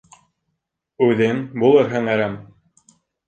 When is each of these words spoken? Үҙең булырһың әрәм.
Үҙең 1.07 1.43
булырһың 1.63 2.09
әрәм. 2.17 2.35